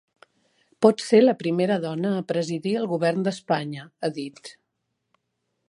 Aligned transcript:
Pot 0.85 1.03
ser 1.07 1.19
la 1.25 1.35
primera 1.41 1.77
dona 1.83 2.13
a 2.15 2.23
presidir 2.33 2.73
el 2.81 2.89
govern 2.95 3.27
d’Espanya, 3.29 3.87
ha 4.01 4.11
dit. 4.19 4.53